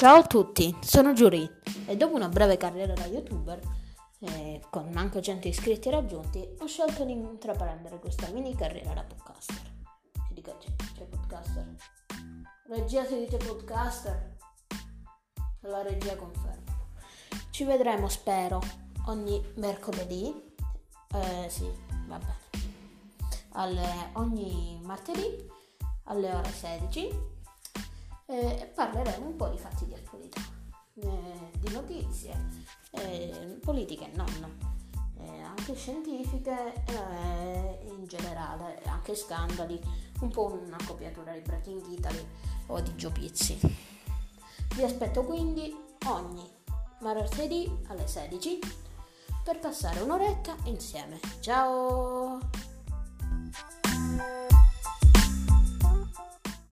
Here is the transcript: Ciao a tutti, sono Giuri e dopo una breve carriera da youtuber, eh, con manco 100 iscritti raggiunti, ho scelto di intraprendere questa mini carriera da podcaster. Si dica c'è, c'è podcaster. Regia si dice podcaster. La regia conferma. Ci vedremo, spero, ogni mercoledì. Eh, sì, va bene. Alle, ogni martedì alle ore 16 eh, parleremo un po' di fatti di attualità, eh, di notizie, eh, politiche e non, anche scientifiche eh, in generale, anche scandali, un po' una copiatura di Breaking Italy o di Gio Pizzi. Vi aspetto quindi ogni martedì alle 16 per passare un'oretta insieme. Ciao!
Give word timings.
Ciao 0.00 0.20
a 0.20 0.26
tutti, 0.26 0.74
sono 0.80 1.12
Giuri 1.12 1.46
e 1.84 1.94
dopo 1.94 2.14
una 2.14 2.30
breve 2.30 2.56
carriera 2.56 2.94
da 2.94 3.04
youtuber, 3.04 3.60
eh, 4.20 4.62
con 4.70 4.88
manco 4.92 5.20
100 5.20 5.46
iscritti 5.48 5.90
raggiunti, 5.90 6.56
ho 6.58 6.66
scelto 6.66 7.04
di 7.04 7.12
intraprendere 7.12 7.98
questa 7.98 8.26
mini 8.28 8.54
carriera 8.54 8.94
da 8.94 9.02
podcaster. 9.02 9.60
Si 10.26 10.32
dica 10.32 10.56
c'è, 10.56 10.70
c'è 10.96 11.04
podcaster. 11.04 11.74
Regia 12.68 13.04
si 13.04 13.18
dice 13.18 13.36
podcaster. 13.36 14.36
La 15.64 15.82
regia 15.82 16.16
conferma. 16.16 16.78
Ci 17.50 17.64
vedremo, 17.64 18.08
spero, 18.08 18.62
ogni 19.08 19.52
mercoledì. 19.56 20.54
Eh, 21.12 21.46
sì, 21.50 21.70
va 22.06 22.16
bene. 22.16 22.38
Alle, 23.50 24.08
ogni 24.14 24.80
martedì 24.82 25.46
alle 26.04 26.32
ore 26.32 26.50
16 26.50 27.39
eh, 28.30 28.70
parleremo 28.74 29.26
un 29.26 29.36
po' 29.36 29.48
di 29.48 29.58
fatti 29.58 29.86
di 29.86 29.94
attualità, 29.94 30.40
eh, 30.94 31.50
di 31.58 31.72
notizie, 31.72 32.48
eh, 32.92 33.58
politiche 33.60 34.10
e 34.10 34.16
non, 34.16 34.68
anche 35.50 35.74
scientifiche 35.74 36.84
eh, 36.86 37.78
in 37.88 38.06
generale, 38.06 38.80
anche 38.86 39.14
scandali, 39.14 39.80
un 40.20 40.30
po' 40.30 40.52
una 40.52 40.78
copiatura 40.86 41.32
di 41.32 41.40
Breaking 41.40 41.86
Italy 41.90 42.26
o 42.66 42.80
di 42.80 42.94
Gio 42.96 43.10
Pizzi. 43.10 43.58
Vi 44.74 44.82
aspetto 44.82 45.24
quindi 45.24 45.76
ogni 46.06 46.48
martedì 47.00 47.70
alle 47.88 48.06
16 48.06 48.58
per 49.44 49.58
passare 49.58 50.00
un'oretta 50.00 50.56
insieme. 50.64 51.18
Ciao! 51.40 52.59